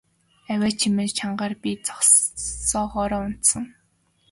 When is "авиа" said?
0.51-0.69